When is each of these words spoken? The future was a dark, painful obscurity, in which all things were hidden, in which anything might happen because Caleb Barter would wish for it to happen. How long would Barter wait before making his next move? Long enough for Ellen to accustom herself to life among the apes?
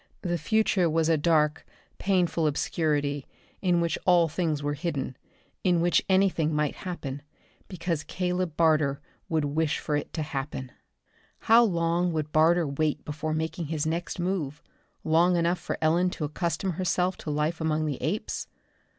The 0.23 0.39
future 0.39 0.89
was 0.89 1.09
a 1.09 1.15
dark, 1.17 1.63
painful 1.99 2.47
obscurity, 2.47 3.27
in 3.61 3.81
which 3.81 3.99
all 4.07 4.27
things 4.27 4.63
were 4.63 4.73
hidden, 4.73 5.15
in 5.63 5.79
which 5.79 6.01
anything 6.09 6.55
might 6.55 6.73
happen 6.77 7.21
because 7.67 8.01
Caleb 8.03 8.57
Barter 8.57 8.99
would 9.29 9.45
wish 9.45 9.77
for 9.77 9.95
it 9.95 10.11
to 10.13 10.23
happen. 10.23 10.71
How 11.41 11.63
long 11.63 12.11
would 12.13 12.31
Barter 12.31 12.65
wait 12.65 13.05
before 13.05 13.35
making 13.35 13.67
his 13.67 13.85
next 13.85 14.19
move? 14.19 14.63
Long 15.03 15.35
enough 15.37 15.59
for 15.59 15.77
Ellen 15.83 16.09
to 16.17 16.25
accustom 16.25 16.71
herself 16.71 17.15
to 17.17 17.29
life 17.29 17.61
among 17.61 17.85
the 17.85 18.01
apes? 18.01 18.47